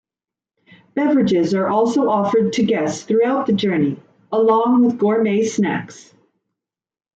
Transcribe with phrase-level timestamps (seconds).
[0.95, 6.11] Beverages are also offered to guests throughout the journey, along with gourmet snacks.